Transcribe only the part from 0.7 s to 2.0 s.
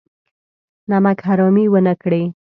نمک حرامي ونه